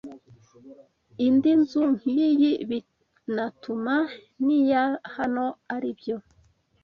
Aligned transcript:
indi 1.25 1.51
nzu 1.61 1.81
nk’iyi 1.95 2.51
binatuma 2.69 3.95
n’iya 4.45 4.83
hano 5.15 5.45
ari 5.75 5.91
byo 5.99 6.17